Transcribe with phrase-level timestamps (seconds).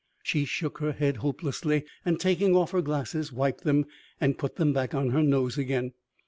[0.23, 3.85] She shook her head hopelessly, and taking off her glasses wiped them,
[4.19, 5.93] and put them back on her nose again.